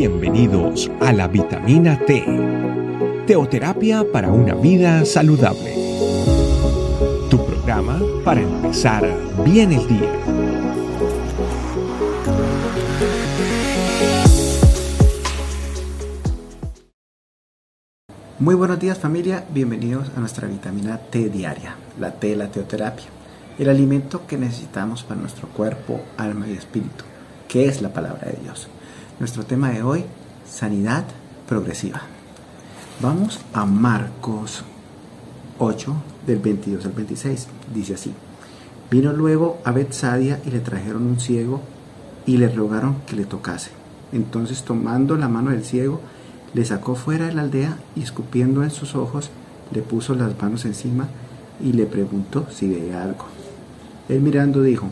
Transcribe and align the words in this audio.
Bienvenidos 0.00 0.90
a 1.02 1.12
la 1.12 1.28
vitamina 1.28 1.98
T, 2.06 2.24
teoterapia 3.26 4.02
para 4.10 4.30
una 4.30 4.54
vida 4.54 5.04
saludable. 5.04 5.74
Tu 7.28 7.36
programa 7.44 8.00
para 8.24 8.40
empezar 8.40 9.06
bien 9.44 9.72
el 9.72 9.86
día. 9.86 10.10
Muy 18.38 18.54
buenos 18.54 18.80
días 18.80 18.98
familia, 18.98 19.44
bienvenidos 19.52 20.10
a 20.16 20.20
nuestra 20.20 20.48
vitamina 20.48 20.96
T 20.96 21.28
diaria, 21.28 21.76
la 21.98 22.12
T, 22.12 22.34
la 22.36 22.50
teoterapia, 22.50 23.04
el 23.58 23.68
alimento 23.68 24.26
que 24.26 24.38
necesitamos 24.38 25.02
para 25.02 25.20
nuestro 25.20 25.48
cuerpo, 25.48 26.00
alma 26.16 26.48
y 26.48 26.54
espíritu, 26.54 27.04
que 27.48 27.66
es 27.66 27.82
la 27.82 27.92
palabra 27.92 28.30
de 28.30 28.38
Dios. 28.42 28.70
Nuestro 29.20 29.44
tema 29.44 29.68
de 29.68 29.82
hoy, 29.82 30.06
sanidad 30.48 31.04
progresiva. 31.46 32.00
Vamos 33.02 33.38
a 33.52 33.66
Marcos 33.66 34.64
8, 35.58 35.94
del 36.26 36.38
22 36.38 36.86
al 36.86 36.92
26. 36.92 37.48
Dice 37.74 37.92
así. 37.92 38.14
Vino 38.90 39.12
luego 39.12 39.58
a 39.66 39.72
Betsadia 39.72 40.40
y 40.46 40.50
le 40.50 40.60
trajeron 40.60 41.02
un 41.02 41.20
ciego 41.20 41.60
y 42.24 42.38
le 42.38 42.48
rogaron 42.48 42.96
que 43.06 43.14
le 43.14 43.26
tocase. 43.26 43.72
Entonces 44.10 44.62
tomando 44.62 45.18
la 45.18 45.28
mano 45.28 45.50
del 45.50 45.66
ciego, 45.66 46.00
le 46.54 46.64
sacó 46.64 46.94
fuera 46.94 47.26
de 47.26 47.34
la 47.34 47.42
aldea 47.42 47.76
y 47.94 48.02
escupiendo 48.02 48.64
en 48.64 48.70
sus 48.70 48.94
ojos, 48.94 49.28
le 49.70 49.82
puso 49.82 50.14
las 50.14 50.40
manos 50.40 50.64
encima 50.64 51.08
y 51.62 51.74
le 51.74 51.84
preguntó 51.84 52.46
si 52.50 52.70
veía 52.70 53.02
algo. 53.02 53.26
Él 54.08 54.22
mirando 54.22 54.62
dijo, 54.62 54.88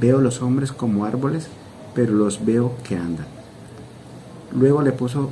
veo 0.00 0.20
los 0.20 0.42
hombres 0.42 0.72
como 0.72 1.04
árboles, 1.04 1.46
pero 1.94 2.12
los 2.12 2.44
veo 2.44 2.74
que 2.82 2.96
andan. 2.96 3.41
Luego 4.54 4.82
le 4.82 4.92
puso 4.92 5.30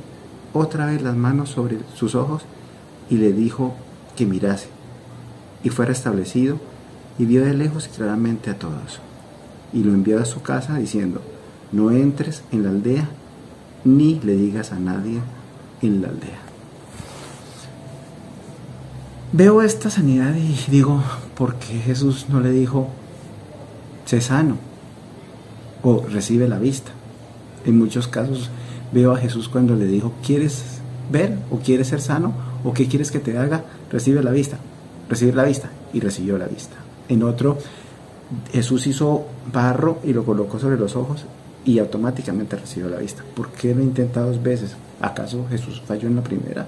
otra 0.53 0.85
vez 0.85 1.01
las 1.01 1.15
manos 1.15 1.49
sobre 1.49 1.79
sus 1.95 2.15
ojos 2.15 2.43
y 3.09 3.17
le 3.17 3.31
dijo 3.31 3.75
que 4.15 4.25
mirase. 4.25 4.67
Y 5.63 5.69
fue 5.69 5.85
restablecido 5.85 6.59
y 7.19 7.25
vio 7.25 7.45
de 7.45 7.53
lejos 7.53 7.87
y 7.87 7.95
claramente 7.95 8.49
a 8.49 8.57
todos. 8.57 8.99
Y 9.73 9.83
lo 9.83 9.93
envió 9.93 10.19
a 10.19 10.25
su 10.25 10.41
casa 10.41 10.77
diciendo, 10.77 11.21
no 11.71 11.91
entres 11.91 12.43
en 12.51 12.63
la 12.63 12.69
aldea 12.69 13.09
ni 13.83 14.19
le 14.21 14.35
digas 14.35 14.71
a 14.71 14.79
nadie 14.79 15.19
en 15.81 16.01
la 16.01 16.09
aldea. 16.09 16.39
Veo 19.33 19.61
esta 19.61 19.89
sanidad 19.89 20.35
y 20.35 20.69
digo, 20.69 21.01
¿por 21.37 21.55
qué 21.55 21.79
Jesús 21.79 22.25
no 22.29 22.41
le 22.41 22.51
dijo, 22.51 22.89
sé 24.05 24.19
sano 24.19 24.57
o 25.83 26.05
recibe 26.05 26.49
la 26.49 26.59
vista? 26.59 26.91
En 27.65 27.77
muchos 27.77 28.07
casos 28.07 28.49
veo 28.91 29.11
a 29.13 29.17
Jesús 29.17 29.49
cuando 29.49 29.75
le 29.75 29.85
dijo, 29.85 30.13
¿quieres 30.25 30.79
ver 31.11 31.37
o 31.49 31.57
quieres 31.57 31.87
ser 31.87 32.01
sano 32.01 32.33
o 32.63 32.73
qué 32.73 32.87
quieres 32.87 33.11
que 33.11 33.19
te 33.19 33.37
haga? 33.37 33.63
Recibe 33.91 34.23
la 34.23 34.31
vista, 34.31 34.57
recibir 35.09 35.35
la 35.35 35.43
vista 35.43 35.69
y 35.93 35.99
recibió 35.99 36.37
la 36.37 36.47
vista. 36.47 36.75
En 37.09 37.23
otro, 37.23 37.57
Jesús 38.51 38.87
hizo 38.87 39.25
barro 39.51 39.99
y 40.03 40.13
lo 40.13 40.23
colocó 40.23 40.59
sobre 40.59 40.77
los 40.77 40.95
ojos 40.95 41.25
y 41.65 41.79
automáticamente 41.79 42.55
recibió 42.55 42.89
la 42.89 42.97
vista. 42.97 43.23
¿Por 43.35 43.49
qué 43.49 43.75
lo 43.75 43.81
intenta 43.81 44.21
dos 44.21 44.41
veces? 44.41 44.75
¿Acaso 44.99 45.45
Jesús 45.49 45.81
falló 45.85 46.07
en 46.07 46.15
la 46.15 46.23
primera? 46.23 46.67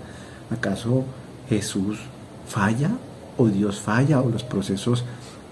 ¿Acaso 0.52 1.04
Jesús 1.50 2.00
falla 2.48 2.92
o 3.38 3.48
Dios 3.48 3.80
falla 3.80 4.22
o 4.22 4.30
los 4.30 4.44
procesos 4.44 5.04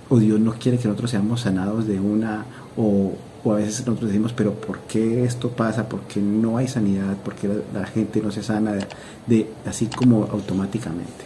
o 0.10 0.20
Dios 0.20 0.40
no 0.40 0.54
quiere 0.54 0.78
que 0.78 0.88
nosotros 0.88 1.12
seamos 1.12 1.42
sanados 1.42 1.88
de 1.88 2.00
una 2.00 2.46
o 2.78 3.14
o 3.44 3.54
a 3.54 3.58
veces 3.58 3.86
nosotros 3.86 4.10
decimos, 4.10 4.34
pero 4.34 4.54
¿por 4.54 4.80
qué 4.82 5.24
esto 5.24 5.50
pasa? 5.50 5.90
¿Por 5.90 6.02
qué 6.02 6.20
no 6.20 6.58
hay 6.58 6.68
sanidad? 6.68 7.18
¿Por 7.18 7.34
qué 7.36 7.50
la, 7.74 7.86
gente 7.86 8.22
no 8.22 8.32
se 8.32 8.44
sana 8.44 8.74
de, 9.26 9.50
así 9.66 9.88
como 9.88 10.26
automáticamente? 10.32 11.26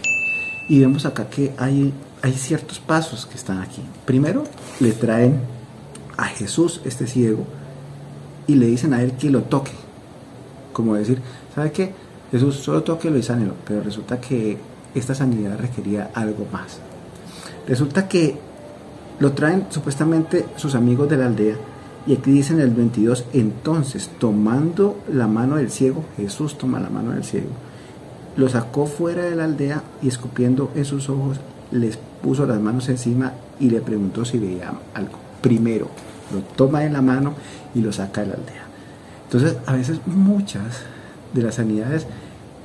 Y 0.70 0.80
vemos 0.80 1.06
acá 1.06 1.30
que 1.30 1.54
hay, 1.58 1.94
hay 2.22 2.34
ciertos 2.34 2.80
pasos 2.80 3.26
que 3.26 3.36
están 3.36 3.60
aquí. 3.60 3.82
Primero, 4.06 4.46
le 4.80 4.94
traen 4.94 5.42
a 6.16 6.26
Jesús, 6.26 6.82
este 6.86 7.06
ciego, 7.06 7.46
y 8.48 8.56
le 8.56 8.68
dicen 8.68 8.94
a 8.94 9.02
él 9.02 9.14
que 9.14 9.30
lo 9.30 9.44
toque. 9.44 9.74
Como 10.72 10.96
decir, 10.96 11.22
¿sabe 11.54 11.72
qué? 11.72 11.94
Jesús 12.32 12.56
solo 12.56 12.84
toquelo 12.84 13.18
y 13.18 13.24
sánelo. 13.24 13.56
Pero 13.68 13.82
resulta 13.82 14.22
que 14.22 14.58
esta 14.96 15.14
sanidad 15.14 15.60
requería 15.60 16.12
algo 16.14 16.48
más. 16.52 16.80
Resulta 17.68 18.08
que 18.08 18.38
lo 19.20 19.34
traen 19.34 19.68
supuestamente 19.70 20.46
sus 20.56 20.76
amigos 20.76 21.10
de 21.10 21.18
la 21.18 21.26
aldea 21.26 21.56
y 22.08 22.14
aquí 22.14 22.32
dice 22.32 22.54
en 22.54 22.60
el 22.60 22.70
22, 22.70 23.26
entonces 23.34 24.10
tomando 24.20 25.00
la 25.12 25.28
mano 25.28 25.56
del 25.56 25.72
ciego, 25.72 26.04
Jesús 26.18 26.58
toma 26.58 26.80
la 26.80 26.90
mano 26.90 27.12
del 27.12 27.24
ciego, 27.24 27.50
lo 28.38 28.48
sacó 28.50 28.86
fuera 28.86 29.24
de 29.24 29.36
la 29.36 29.46
aldea 29.46 29.82
y 30.02 30.08
escupiendo 30.08 30.72
en 30.76 30.86
sus 30.86 31.10
ojos, 31.10 31.40
les 31.72 31.98
puso 32.22 32.46
las 32.46 32.60
manos 32.60 32.90
encima 32.90 33.34
y 33.60 33.70
le 33.70 33.82
preguntó 33.82 34.24
si 34.24 34.38
veía 34.38 34.74
algo. 34.94 35.18
Primero, 35.42 35.90
lo 36.34 36.42
toma 36.42 36.84
en 36.84 36.94
la 36.94 37.02
mano 37.02 37.34
y 37.74 37.82
lo 37.82 37.92
saca 37.92 38.22
de 38.22 38.28
la 38.28 38.34
aldea. 38.36 38.66
Entonces, 39.26 39.58
a 39.66 39.74
veces 39.74 40.00
muchas 40.06 40.82
de 41.34 41.42
las 41.42 41.56
sanidades 41.56 42.06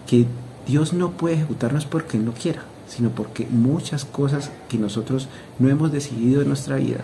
que 0.07 0.27
Dios 0.67 0.93
no 0.93 1.12
puede 1.12 1.37
ejecutar 1.37 1.72
no 1.72 1.78
es 1.78 1.87
porque 1.87 2.19
no 2.19 2.33
quiera, 2.33 2.62
sino 2.89 3.11
porque 3.11 3.47
muchas 3.51 4.05
cosas 4.05 4.51
que 4.69 4.77
nosotros 4.77 5.28
no 5.59 5.69
hemos 5.69 5.93
decidido 5.93 6.43
en 6.43 6.49
nuestra 6.49 6.77
vida 6.77 6.99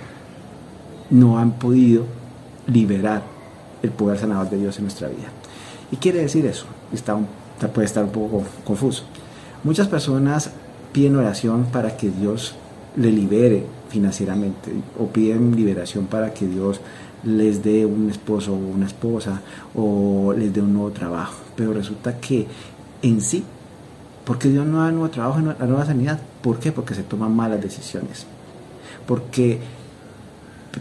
no 1.10 1.38
han 1.38 1.52
podido 1.52 2.04
liberar 2.66 3.22
el 3.82 3.90
poder 3.90 4.18
sanador 4.18 4.50
de 4.50 4.58
Dios 4.58 4.76
en 4.78 4.84
nuestra 4.84 5.08
vida. 5.08 5.28
¿Y 5.90 5.96
quiere 5.96 6.20
decir 6.20 6.46
eso? 6.46 6.66
Está 6.92 7.16
puede 7.72 7.86
estar 7.86 8.04
un 8.04 8.10
poco 8.10 8.44
confuso. 8.64 9.04
Muchas 9.64 9.88
personas 9.88 10.50
piden 10.92 11.16
oración 11.16 11.66
para 11.72 11.96
que 11.96 12.10
Dios 12.10 12.54
le 12.96 13.10
libere 13.10 13.64
financieramente 13.88 14.72
o 14.98 15.06
piden 15.06 15.56
liberación 15.56 16.06
para 16.06 16.34
que 16.34 16.46
Dios 16.46 16.80
les 17.24 17.62
dé 17.62 17.86
un 17.86 18.10
esposo 18.10 18.52
o 18.52 18.56
una 18.56 18.86
esposa 18.86 19.40
o 19.74 20.34
les 20.36 20.52
dé 20.52 20.60
un 20.60 20.74
nuevo 20.74 20.90
trabajo. 20.90 21.34
Pero 21.56 21.72
resulta 21.72 22.18
que 22.18 22.46
en 23.02 23.20
sí, 23.20 23.44
porque 24.24 24.48
Dios 24.48 24.66
no 24.66 24.82
da 24.82 24.90
nuevo 24.90 25.08
trabajo, 25.10 25.40
la 25.40 25.66
nueva 25.66 25.86
sanidad? 25.86 26.20
¿Por 26.42 26.58
qué? 26.58 26.72
Porque 26.72 26.94
se 26.94 27.02
toman 27.02 27.34
malas 27.34 27.60
decisiones. 27.60 28.26
Porque 29.06 29.60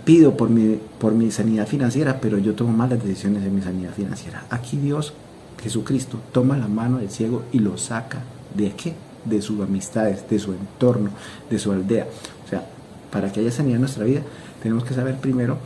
pido 0.04 0.36
por 0.36 0.50
mi, 0.50 0.80
por 1.00 1.14
mi 1.14 1.32
sanidad 1.32 1.68
financiera, 1.68 2.20
pero 2.20 2.38
yo 2.38 2.54
tomo 2.54 2.72
malas 2.72 3.04
decisiones 3.04 3.44
en 3.44 3.56
mi 3.56 3.62
sanidad 3.62 3.94
financiera. 3.94 4.46
Aquí 4.50 4.78
Dios, 4.78 5.14
Jesucristo, 5.62 6.20
toma 6.32 6.58
la 6.58 6.68
mano 6.68 6.98
del 6.98 7.10
ciego 7.10 7.44
y 7.52 7.60
lo 7.60 7.78
saca. 7.78 8.24
¿De 8.56 8.72
qué? 8.72 8.94
De 9.26 9.42
sus 9.42 9.62
amistades, 9.62 10.30
de 10.30 10.40
su 10.40 10.54
entorno, 10.54 11.10
de 11.50 11.60
su 11.60 11.72
aldea. 11.72 12.08
O 12.46 12.50
sea, 12.50 12.66
para 13.12 13.32
que 13.32 13.40
haya 13.40 13.52
sanidad 13.52 13.76
en 13.76 13.82
nuestra 13.82 14.06
vida, 14.06 14.22
tenemos 14.62 14.84
que 14.84 14.94
saber 14.94 15.18
primero 15.18 15.58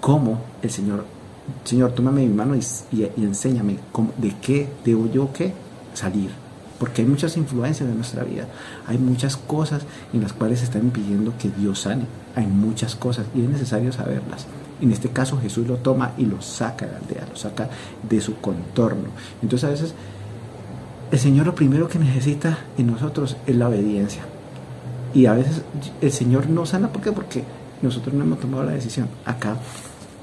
cómo 0.00 0.40
el 0.62 0.70
Señor, 0.70 1.04
Señor, 1.64 1.92
tómame 1.92 2.26
mi 2.26 2.34
mano 2.34 2.54
y, 2.54 2.60
y, 2.92 3.24
enséñame 3.24 3.78
cómo, 3.92 4.12
de 4.18 4.34
qué 4.40 4.68
debo 4.84 5.10
yo 5.10 5.32
qué 5.32 5.52
salir 5.94 6.30
porque 6.78 7.02
hay 7.02 7.08
muchas 7.08 7.36
influencias 7.36 7.88
en 7.88 7.96
nuestra 7.96 8.24
vida, 8.24 8.46
hay 8.86 8.98
muchas 8.98 9.36
cosas 9.36 9.82
en 10.12 10.22
las 10.22 10.32
cuales 10.32 10.60
se 10.60 10.66
están 10.66 10.82
impidiendo 10.82 11.34
que 11.38 11.50
Dios 11.50 11.80
sane, 11.80 12.04
hay 12.36 12.46
muchas 12.46 12.94
cosas 12.94 13.26
y 13.34 13.42
es 13.42 13.48
necesario 13.48 13.92
saberlas. 13.92 14.46
En 14.80 14.92
este 14.92 15.08
caso 15.08 15.40
Jesús 15.40 15.66
lo 15.66 15.76
toma 15.76 16.12
y 16.16 16.24
lo 16.24 16.40
saca 16.40 16.86
de 16.86 16.92
la 16.92 16.98
aldea, 16.98 17.26
lo 17.28 17.36
saca 17.36 17.68
de 18.08 18.20
su 18.20 18.36
contorno. 18.36 19.08
Entonces 19.42 19.68
a 19.68 19.72
veces 19.72 19.94
el 21.10 21.18
Señor 21.18 21.46
lo 21.46 21.54
primero 21.54 21.88
que 21.88 21.98
necesita 21.98 22.58
en 22.76 22.86
nosotros 22.86 23.36
es 23.46 23.56
la 23.56 23.68
obediencia. 23.68 24.22
Y 25.14 25.26
a 25.26 25.32
veces 25.32 25.62
el 26.00 26.12
Señor 26.12 26.48
no 26.48 26.66
sana, 26.66 26.92
¿por 26.92 27.02
qué? 27.02 27.12
Porque 27.12 27.42
nosotros 27.82 28.14
no 28.14 28.24
hemos 28.24 28.40
tomado 28.40 28.64
la 28.64 28.72
decisión. 28.72 29.08
Acá 29.24 29.56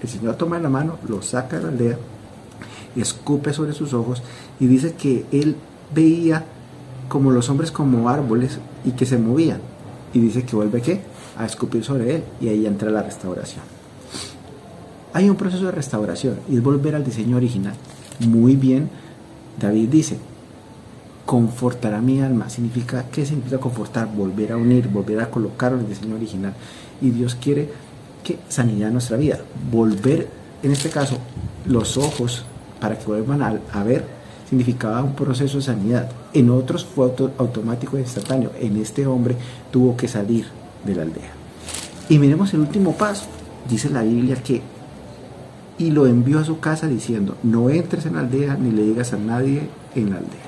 el 0.01 0.07
Señor 0.07 0.35
toma 0.35 0.59
la 0.59 0.69
mano, 0.69 0.99
lo 1.07 1.21
saca 1.21 1.57
de 1.57 1.63
la 1.63 1.69
aldea, 1.69 1.97
escupe 2.95 3.51
sobre 3.51 3.73
sus 3.73 3.93
ojos 3.93 4.23
y 4.59 4.67
dice 4.67 4.93
que 4.93 5.25
Él 5.31 5.55
veía 5.95 6.45
como 7.07 7.31
los 7.31 7.49
hombres 7.49 7.71
como 7.71 8.09
árboles 8.09 8.59
y 8.83 8.91
que 8.91 9.05
se 9.05 9.17
movían. 9.17 9.59
Y 10.13 10.19
dice 10.19 10.43
que 10.43 10.55
vuelve 10.55 10.81
qué? 10.81 11.01
A 11.37 11.45
escupir 11.45 11.83
sobre 11.83 12.15
él 12.15 12.23
y 12.41 12.49
ahí 12.49 12.65
entra 12.65 12.91
la 12.91 13.01
restauración. 13.01 13.63
Hay 15.13 15.29
un 15.29 15.37
proceso 15.37 15.65
de 15.65 15.71
restauración 15.71 16.39
y 16.49 16.57
es 16.57 16.63
volver 16.63 16.95
al 16.95 17.05
diseño 17.05 17.37
original. 17.37 17.73
Muy 18.19 18.55
bien, 18.55 18.89
David 19.59 19.89
dice, 19.89 20.17
confortará 21.25 22.01
mi 22.01 22.21
alma. 22.21 22.49
Significa, 22.49 23.05
¿qué 23.11 23.25
significa 23.25 23.57
confortar? 23.57 24.13
Volver 24.13 24.51
a 24.51 24.57
unir, 24.57 24.89
volver 24.89 25.21
a 25.21 25.29
colocar 25.29 25.73
el 25.73 25.87
diseño 25.87 26.15
original. 26.15 26.53
Y 27.01 27.11
Dios 27.11 27.35
quiere 27.35 27.69
que 28.23 28.39
sanidad 28.49 28.91
nuestra 28.91 29.17
vida. 29.17 29.39
Volver, 29.71 30.27
en 30.63 30.71
este 30.71 30.89
caso, 30.89 31.17
los 31.65 31.97
ojos 31.97 32.45
para 32.79 32.97
que 32.99 33.05
vuelvan 33.05 33.41
a 33.41 33.83
ver 33.83 34.14
significaba 34.49 35.03
un 35.03 35.15
proceso 35.15 35.57
de 35.57 35.63
sanidad. 35.63 36.09
En 36.33 36.49
otros 36.49 36.85
fue 36.85 37.11
automático 37.37 37.97
e 37.97 38.01
instantáneo. 38.01 38.51
En 38.59 38.77
este 38.77 39.07
hombre 39.07 39.35
tuvo 39.71 39.95
que 39.97 40.07
salir 40.07 40.45
de 40.85 40.95
la 40.95 41.03
aldea. 41.03 41.31
Y 42.09 42.19
miremos 42.19 42.53
el 42.53 42.61
último 42.61 42.93
paso. 42.93 43.25
Dice 43.69 43.89
la 43.89 44.03
Biblia 44.03 44.35
que 44.35 44.61
y 45.77 45.91
lo 45.91 46.05
envió 46.05 46.39
a 46.39 46.45
su 46.45 46.59
casa 46.59 46.87
diciendo, 46.87 47.35
no 47.43 47.69
entres 47.69 48.05
en 48.05 48.15
la 48.15 48.21
aldea 48.21 48.55
ni 48.55 48.71
le 48.71 48.83
digas 48.83 49.13
a 49.13 49.17
nadie 49.17 49.69
en 49.93 50.11
la 50.11 50.17
aldea. 50.17 50.45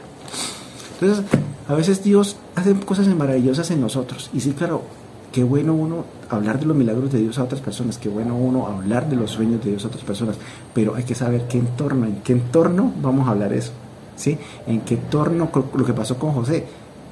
Entonces, 0.99 1.25
a 1.67 1.73
veces 1.73 2.03
Dios 2.03 2.37
hace 2.55 2.73
cosas 2.75 3.07
maravillosas 3.07 3.69
en 3.71 3.81
nosotros. 3.81 4.29
Y 4.33 4.39
sí, 4.39 4.51
claro, 4.51 4.83
qué 5.31 5.43
bueno 5.43 5.73
uno 5.73 6.05
hablar 6.29 6.59
de 6.59 6.65
los 6.65 6.77
milagros 6.77 7.11
de 7.11 7.19
Dios 7.19 7.37
a 7.39 7.43
otras 7.43 7.61
personas, 7.61 7.97
qué 7.97 8.09
bueno 8.09 8.35
uno 8.35 8.67
hablar 8.67 9.09
de 9.09 9.15
los 9.15 9.31
sueños 9.31 9.63
de 9.63 9.71
Dios 9.71 9.83
a 9.83 9.87
otras 9.87 10.03
personas, 10.03 10.37
pero 10.73 10.95
hay 10.95 11.03
que 11.03 11.15
saber 11.15 11.47
qué 11.47 11.57
entorno, 11.57 12.05
en 12.05 12.17
qué 12.17 12.33
entorno 12.33 12.93
vamos 13.01 13.27
a 13.27 13.31
hablar 13.31 13.53
eso, 13.53 13.71
¿sí? 14.17 14.37
En 14.65 14.81
qué 14.81 14.95
entorno, 14.95 15.49
lo 15.53 15.85
que 15.85 15.93
pasó 15.93 16.17
con 16.17 16.33
José. 16.33 16.65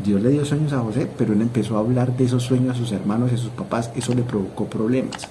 Dios 0.03 0.21
le 0.21 0.29
dio 0.29 0.43
sueños 0.43 0.73
a 0.73 0.79
José, 0.79 1.09
pero 1.17 1.31
él 1.31 1.41
empezó 1.41 1.77
a 1.77 1.79
hablar 1.79 2.17
de 2.17 2.25
esos 2.25 2.43
sueños 2.43 2.75
a 2.75 2.77
sus 2.77 2.91
hermanos 2.91 3.31
y 3.31 3.35
a 3.35 3.37
sus 3.37 3.51
papás, 3.51 3.91
eso 3.95 4.13
le 4.13 4.23
provocó 4.23 4.65
problemas. 4.65 5.29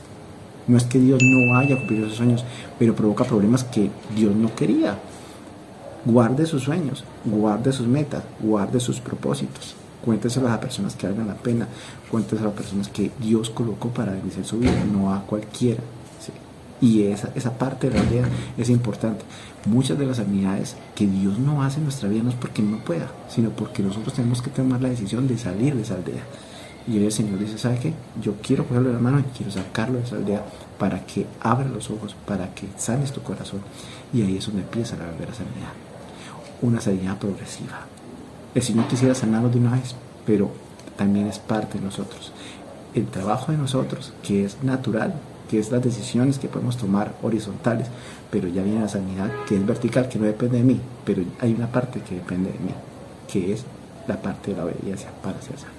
No 0.67 0.79
es 0.79 0.85
que 0.85 0.99
Dios 0.99 1.21
no 1.23 1.59
haya 1.59 1.77
cumplido 1.77 2.07
esos 2.07 2.17
sueños, 2.17 2.45
pero 2.79 2.95
provoca 2.95 3.25
problemas 3.25 3.65
que 3.65 3.91
Dios 4.17 4.35
no 4.35 4.55
quería. 4.55 4.99
Guarde 6.07 6.47
sus 6.47 6.63
sueños, 6.63 7.05
guarde 7.27 7.73
sus 7.73 7.87
metas, 7.87 8.25
guarde 8.41 8.81
sus 8.81 9.01
propósitos. 9.01 9.75
Cuénteselo 10.03 10.49
a 10.49 10.53
las 10.53 10.59
personas 10.61 10.95
que 10.95 11.07
valgan 11.07 11.29
la 11.29 11.35
pena, 11.35 11.69
cuénteselo 12.11 12.49
a 12.49 12.53
las 12.53 12.61
personas 12.61 12.89
que 12.89 13.11
Dios 13.21 13.51
colocó 13.51 13.89
para 13.89 14.13
bendecir 14.13 14.45
su 14.45 14.59
vida, 14.59 14.85
no 14.91 15.13
a 15.13 15.23
cualquiera. 15.23 15.83
Y 16.81 17.05
esa, 17.05 17.31
esa 17.35 17.57
parte 17.57 17.89
de 17.89 17.97
la 17.97 18.03
aldea 18.03 18.29
es 18.59 18.69
importante. 18.69 19.25
Muchas 19.67 19.99
de 19.99 20.07
las 20.07 20.19
sanidades 20.19 20.77
que 20.95 21.07
Dios 21.07 21.39
no 21.39 21.63
hace 21.63 21.79
en 21.79 21.85
nuestra 21.85 22.09
vida 22.09 22.23
no 22.23 22.31
es 22.31 22.37
porque 22.37 22.63
no 22.63 22.79
pueda, 22.79 23.09
sino 23.29 23.51
porque 23.51 23.83
nosotros 23.83 24.15
tenemos 24.15 24.43
que 24.43 24.51
tomar 24.51 24.83
la 24.83 24.91
decisión 24.91 25.27
de 25.27 25.39
salir 25.39 25.75
de 25.75 25.83
esa 25.83 25.95
aldea. 25.95 26.23
Y 26.87 27.03
el 27.03 27.11
Señor 27.11 27.39
dice, 27.39 27.57
¿sabe 27.57 27.79
qué? 27.79 27.95
Yo 28.21 28.35
quiero 28.43 28.67
cogerlo 28.67 28.89
de 28.89 28.97
la 28.97 29.01
mano 29.01 29.19
y 29.19 29.23
quiero 29.37 29.51
sacarlo 29.51 29.99
de 29.99 30.05
esa 30.05 30.17
aldea 30.17 30.45
para 30.79 31.07
que 31.07 31.27
abra 31.41 31.67
los 31.67 31.91
ojos, 31.91 32.15
para 32.27 32.55
que 32.55 32.67
sanes 32.77 33.13
tu 33.13 33.23
corazón. 33.23 33.61
Y 34.13 34.21
ahí 34.23 34.37
es 34.37 34.47
donde 34.47 34.63
empieza 34.63 34.97
la 34.97 35.07
verdadera 35.07 35.33
sanidad. 35.33 35.73
Una 36.61 36.81
sanidad 36.81 37.19
progresiva. 37.19 37.87
El 38.55 38.63
Señor 38.63 38.87
quisiera 38.87 39.15
sanarnos 39.15 39.53
de 39.53 39.59
una 39.61 39.73
vez, 39.73 39.95
pero 40.27 40.51
también 40.97 41.27
es 41.27 41.39
parte 41.39 41.79
de 41.79 41.85
nosotros. 41.85 42.33
El 42.95 43.07
trabajo 43.07 43.51
de 43.51 43.59
nosotros, 43.59 44.13
que 44.23 44.45
es 44.45 44.63
natural, 44.63 45.15
que 45.49 45.59
es 45.59 45.71
las 45.71 45.83
decisiones 45.83 46.39
que 46.39 46.49
podemos 46.49 46.77
tomar 46.77 47.15
horizontales, 47.23 47.89
pero 48.31 48.49
ya 48.49 48.63
viene 48.63 48.81
la 48.81 48.89
sanidad 48.89 49.31
que 49.47 49.57
es 49.57 49.67
vertical, 49.67 50.09
que 50.09 50.19
no 50.19 50.27
depende 50.27 50.59
de 50.59 50.65
mí, 50.65 50.81
pero 51.05 51.23
hay 51.41 51.53
una 51.53 51.71
parte 51.71 52.01
que 52.01 52.17
depende 52.17 52.51
de 52.51 52.59
mí, 52.59 52.73
que 53.31 53.53
es 53.53 53.65
la 54.07 54.21
parte 54.21 54.51
de 54.51 54.57
la 54.57 54.65
obediencia 54.65 55.11
para 55.23 55.41
ser 55.41 55.59
sano. 55.59 55.73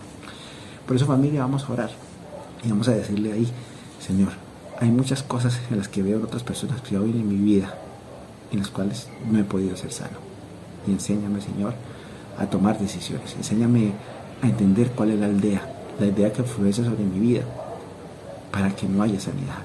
Por 0.85 0.95
eso 0.95 1.05
familia 1.05 1.41
vamos 1.41 1.65
a 1.65 1.73
orar 1.73 1.89
y 2.63 2.69
vamos 2.69 2.87
a 2.87 2.91
decirle 2.91 3.33
ahí, 3.33 3.47
Señor, 3.99 4.33
hay 4.79 4.89
muchas 4.91 5.23
cosas 5.23 5.59
en 5.71 5.77
las 5.77 5.87
que 5.87 6.03
veo 6.03 6.17
en 6.17 6.25
otras 6.25 6.43
personas 6.43 6.81
que 6.81 6.97
hoy 6.97 7.11
en 7.11 7.27
mi 7.27 7.37
vida, 7.37 7.73
en 8.51 8.59
las 8.59 8.69
cuales 8.69 9.07
no 9.29 9.39
he 9.39 9.43
podido 9.43 9.75
ser 9.75 9.91
sano. 9.91 10.17
Y 10.87 10.91
enséñame, 10.91 11.41
Señor, 11.41 11.73
a 12.37 12.45
tomar 12.45 12.77
decisiones. 12.77 13.35
Enséñame 13.35 13.93
a 14.41 14.47
entender 14.47 14.91
cuál 14.91 15.11
es 15.11 15.19
la 15.19 15.27
aldea, 15.27 15.61
la 15.99 16.05
idea 16.05 16.31
que 16.31 16.41
influencia 16.41 16.83
sobre 16.83 17.03
mi 17.03 17.19
vida, 17.19 17.43
para 18.55 18.73
que 18.73 18.87
no 18.87 19.03
haya 19.03 19.19
sanidad. 19.19 19.63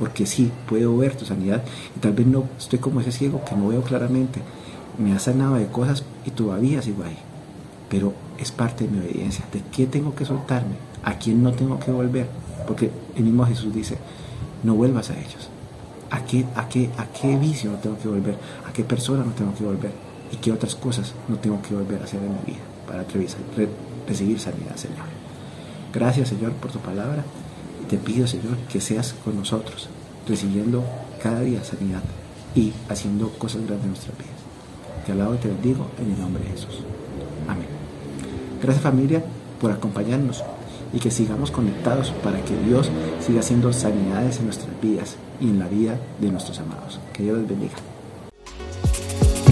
Porque 0.00 0.26
sí, 0.26 0.50
puedo 0.68 0.96
ver 0.96 1.14
tu 1.14 1.24
sanidad 1.24 1.62
y 1.96 2.00
tal 2.00 2.12
vez 2.12 2.26
no 2.26 2.42
estoy 2.58 2.80
como 2.80 3.00
ese 3.00 3.12
ciego 3.12 3.40
que 3.48 3.54
no 3.54 3.68
veo 3.68 3.82
claramente. 3.82 4.40
Me 4.98 5.12
ha 5.12 5.20
sanado 5.20 5.54
de 5.54 5.68
cosas 5.68 6.02
y 6.24 6.32
todavía 6.32 6.82
sigo 6.82 7.04
ahí. 7.04 7.16
Pero 7.88 8.14
es 8.36 8.50
parte 8.50 8.84
de 8.84 8.90
mi 8.90 8.98
obediencia. 8.98 9.44
¿De 9.52 9.62
qué 9.70 9.86
tengo 9.86 10.12
que 10.16 10.24
soltarme? 10.24 10.74
¿A 11.04 11.14
quién 11.14 11.40
no 11.40 11.52
tengo 11.52 11.78
que 11.78 11.92
volver? 11.92 12.26
Porque 12.66 12.90
el 13.14 13.22
mismo 13.22 13.46
Jesús 13.46 13.72
dice, 13.72 13.96
no 14.64 14.74
vuelvas 14.74 15.10
a 15.10 15.14
ellos. 15.16 15.48
¿A 16.10 16.24
qué, 16.24 16.44
a 16.56 16.68
qué, 16.68 16.90
a 16.98 17.06
qué 17.06 17.36
vicio 17.36 17.70
no 17.70 17.78
tengo 17.78 17.96
que 17.96 18.08
volver? 18.08 18.36
¿A 18.68 18.72
qué 18.72 18.82
persona 18.82 19.24
no 19.24 19.32
tengo 19.34 19.54
que 19.54 19.62
volver? 19.62 19.92
¿Y 20.32 20.36
qué 20.38 20.50
otras 20.50 20.74
cosas 20.74 21.14
no 21.28 21.36
tengo 21.36 21.62
que 21.62 21.76
volver 21.76 22.00
a 22.00 22.04
hacer 22.04 22.20
en 22.20 22.32
mi 22.32 22.54
vida 22.54 22.64
para 22.88 23.04
recibir 24.08 24.40
sanidad, 24.40 24.74
Señor? 24.74 25.06
Gracias, 25.94 26.28
Señor, 26.30 26.50
por 26.54 26.72
tu 26.72 26.80
palabra. 26.80 27.24
Te 27.88 27.98
pido, 27.98 28.26
Señor, 28.26 28.56
que 28.70 28.80
seas 28.80 29.14
con 29.24 29.36
nosotros, 29.36 29.88
recibiendo 30.26 30.84
cada 31.22 31.40
día 31.40 31.62
sanidad 31.62 32.02
y 32.54 32.72
haciendo 32.88 33.30
cosas 33.30 33.62
grandes 33.62 33.84
en 33.84 33.90
nuestras 33.90 34.18
vidas. 34.18 34.36
Te 35.04 35.12
alabo 35.12 35.34
y 35.34 35.38
te 35.38 35.48
bendigo 35.48 35.86
en 36.00 36.12
el 36.12 36.18
nombre 36.18 36.42
de 36.42 36.50
Jesús. 36.50 36.80
Amén. 37.46 37.68
Gracias 38.60 38.82
familia 38.82 39.22
por 39.60 39.70
acompañarnos 39.70 40.42
y 40.92 40.98
que 40.98 41.10
sigamos 41.10 41.50
conectados 41.50 42.10
para 42.24 42.40
que 42.44 42.56
Dios 42.66 42.90
siga 43.24 43.40
haciendo 43.40 43.72
sanidades 43.72 44.38
en 44.38 44.46
nuestras 44.46 44.80
vidas 44.80 45.16
y 45.40 45.44
en 45.44 45.58
la 45.58 45.68
vida 45.68 45.98
de 46.20 46.30
nuestros 46.30 46.58
amados. 46.58 46.98
Que 47.12 47.22
Dios 47.22 47.38
les 47.38 47.48
bendiga. 47.48 47.95